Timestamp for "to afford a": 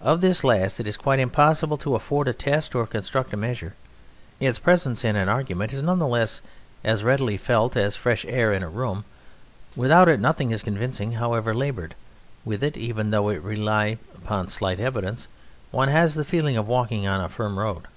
1.78-2.32